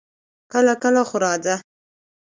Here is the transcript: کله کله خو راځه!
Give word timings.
کله 0.51 0.73
کله 0.81 1.01
خو 1.09 1.17
راځه! 1.23 1.55